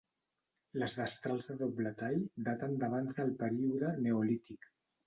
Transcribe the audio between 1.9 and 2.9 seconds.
tall daten